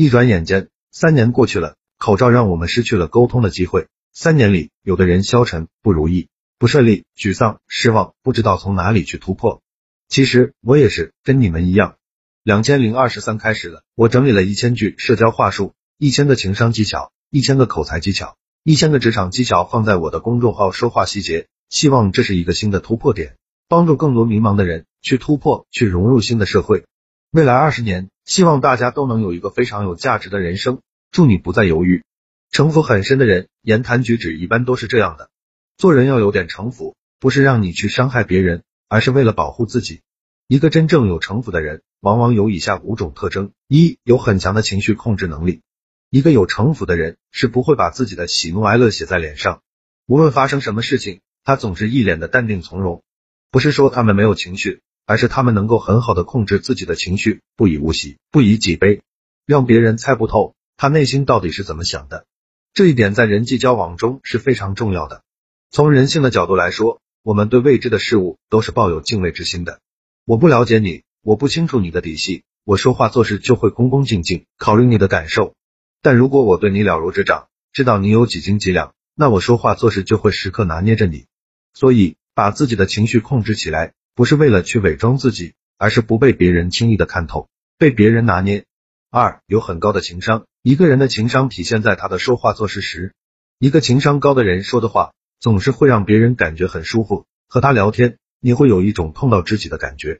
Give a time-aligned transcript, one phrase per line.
[0.00, 3.88] 一转眼间，三年过去了，口罩让我们失去了沟通的机会。
[4.12, 9.60] 三年里，有的人消沉、不如意、不顺利、沮丧、失望，不知道从哪里去突破。
[10.08, 11.96] 其实我也是跟你们一样。
[12.44, 23.34] 两千零二十三开始了，我整理了一千句社交话术，一千个情商技巧，一千个口才技巧，一千个职场技巧，放在我的公众号“说话细节”，希望这是一个新的突破点，
[23.66, 26.84] 帮助更多迷茫的人去突破，去融入新的社会。
[27.32, 30.82] 未来二十年，希望大家都能有一个非常有价值的人生。
[31.10, 32.04] 祝你不再犹豫。
[32.50, 35.30] 城府很深的人，言谈举止一般都是这样的。
[35.78, 40.02] 做人要有点城府，不是让你去伤害别人，而是为了保护自己。
[40.46, 45.62] 一个真正有城府的人，往往有以下五种特征：一、有很强的情绪控制能力。
[46.10, 49.62] 一个有城府的人是不会把自己的喜怒哀乐写在脸上，
[50.06, 53.02] 无论发生什么事情，他总是一脸的淡定从容。
[53.50, 59.00] 不是说他们没有情绪，而是他们能够很好的控制自己的情绪，不以物喜，不以己悲，
[59.46, 62.26] 让别人猜不透他内心到底是怎么想的。
[62.74, 65.22] 这一点在人际交往中是非常重要的。
[65.70, 69.80] 从人性的角度来说，我们对未知的事物都是抱有敬畏之心的。
[70.26, 75.54] 我不了解你，我不清楚你的底细，我说话做事就会恭恭敬敬，考虑你的感受。
[76.02, 81.24] 但如果我对你了如指掌，知道你有几斤几两，那我说话做事就会时刻拿捏着你。
[81.72, 88.64] 所以，把自己的情绪控制起来，不是为了去伪装自己，而是不被别人轻易的看透，被别人拿捏。
[89.10, 90.44] 二，有很高的情商。
[90.60, 93.14] 一个人的情商体现在他的说话做事时。
[93.60, 97.26] 一个情商高的人说的话，总是会让别人感觉很舒服。
[97.46, 100.18] 和他聊天，你会有一种碰到知己的感觉。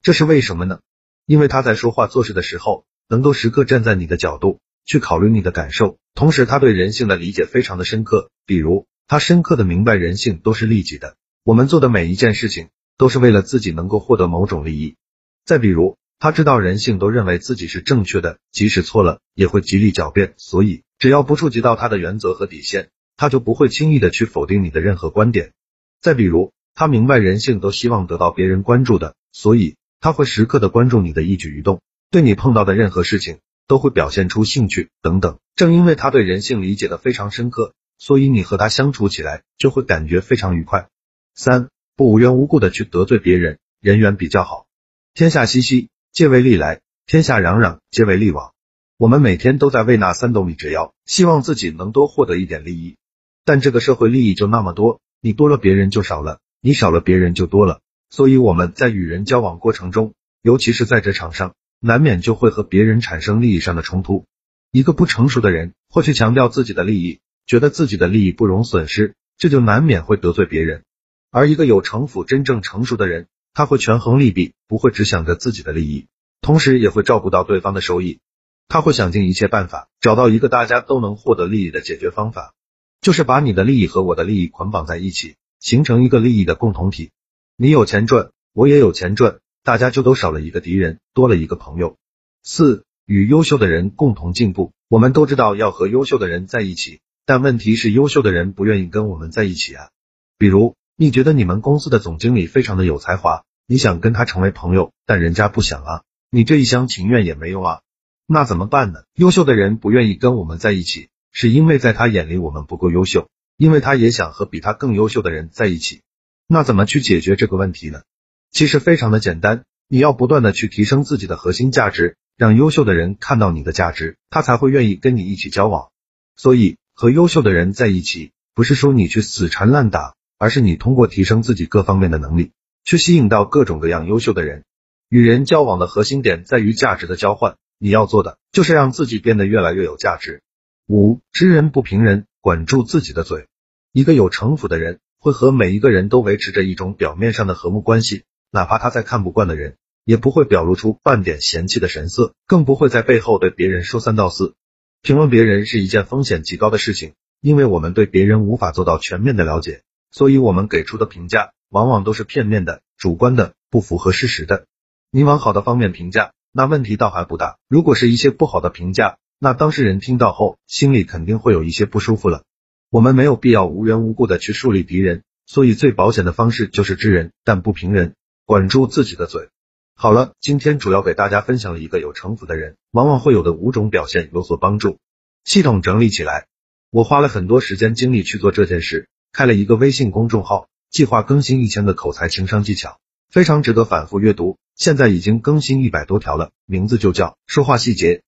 [0.00, 0.78] 这是为什么呢？
[1.26, 8.30] 因为他在说话做事的时候，能够时刻站在你的角度去考虑你的感受，同时他对人性的理解非常的深刻。
[8.46, 12.68] 比如，他深刻的明白人性都是利己的，我们做的每一件事情
[13.00, 14.96] 都是为了自己能够获得某种利益。
[15.44, 15.96] 再比如。
[16.22, 25.54] 他知道人性都认为自己是正确的，即使错了也会极力狡辩，所以只要不触及到他的原则和底线，他就不会轻易的去否定你的任何观点。
[25.98, 31.80] 再比如，他明白人性都希望得到别人关注的，所以他会时刻的关注你的一举一动，
[32.10, 35.38] 对你碰到的任何事情都会表现出兴趣等等。
[35.56, 40.90] 正因为他对人性理解的非常深刻，所以你和他相处起来就会感觉非常愉快。
[41.34, 44.66] 三，不无缘无故的去得罪别人，人缘比较好，
[45.12, 45.90] 天下熙熙。
[46.12, 48.54] 皆为利来，天下攘攘，皆为利往。
[48.96, 52.96] 我们每天都在为那三斗米折腰，希望自己能多获得一点利益。
[53.44, 57.80] 但这个社会利益就那么多，你多了别人就少了，你少了别人就多了。
[58.08, 64.24] 所以我们在与人交往过程中，尤其是在这场上，难免就会和别人产生利益上的冲突。
[64.72, 70.82] 一个不成熟的人会去强调自己的利益，觉得自己的利益不容损失，这就难免会得罪别人。
[71.30, 73.28] 而一个有城府、真正成熟的人。
[73.52, 76.06] 他会权衡利弊，不会只想着自己的利益，
[76.40, 78.20] 同时也会照顾到对方的收益。
[78.68, 82.54] 他会想尽一切办法，找到一个大家都能获得利益的解决方法，
[83.00, 87.10] 就是把你的利益和我的利益捆绑在一起，形成一个利益的共同体。
[87.56, 91.96] 你有钱赚，我也有钱赚，大家就都少了一个敌人，多了一个朋友。
[92.44, 94.72] 四，与优秀的人共同进步。
[94.88, 99.90] 我们都知道要和优秀的人在一起，但问题是优秀的人不愿意跟我们在一起啊。
[100.38, 100.76] 比如。
[101.02, 107.80] 你觉得你们公司的总经理非常的有才华，你想跟他成为朋友，但人家不想啊，你这一厢情愿也没用啊，
[108.26, 109.04] 那怎么办呢？
[109.14, 116.02] 优秀的人不愿意跟我们在一起，是因为在他眼里我们不够优秀，因为他也想和比他更优秀的人在一起。
[116.46, 118.02] 那怎么去解决这个问题呢？
[118.50, 125.88] 其实非常的简单，你要不断的去提升自己的核心价值，让优秀的人看到你的价值，他才会愿意跟你一起交往。
[126.36, 130.14] 所以和优秀的人在一起，不是说你去死缠烂打。
[130.40, 132.52] 而是你通过提升自己各方面的能力，
[132.82, 134.64] 去吸引到各种各样优秀的人。
[135.10, 140.40] 与人交往的核心点在于价值的交换，你要做的就是让自己变得越来越有价值。
[140.88, 143.48] 五，知人不评人，管住自己的嘴。
[143.92, 149.76] 一个有城府的人，会和每一个人都维持着一种表面上的和睦关系，哪怕他再看不惯的人，
[150.06, 154.54] 也不会表露出半点嫌弃的神色，更不会在背后对别人说三道四。
[155.02, 157.12] 评论别人是一件风险极高的事情，
[157.42, 159.82] 因为我们对别人无法做到全面的了解。
[160.10, 164.66] 所以，我们给出的评价往往都是片面的、主观的、不符合事实的。
[165.10, 172.42] 你往好的方面评价，那问题倒还不大；如果是一些不好的评价，那当事人听到后心里肯定会有一些不舒服了。
[172.90, 178.14] 我们没有必要无缘无故的去树立敌人，所以最保险的方式就是知人但不评人，
[178.44, 179.48] 管住自己的嘴。
[179.94, 184.98] 好了，今天主要给大家分享了一个有城府的人往往会有的五种表现，有所帮助。
[185.44, 186.48] 系统整理起来，
[186.90, 189.08] 我花了很多时间精力去做这件事。
[189.32, 192.98] 开了一个微信公众号，计划更新一千个口才情商技巧，
[193.30, 194.58] 非常值得反复阅读。
[194.74, 198.22] 现在已经更新一百多条了，名字就叫说话细节。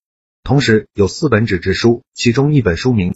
[0.45, 3.11] 同时有四本纸质书，其中一本书名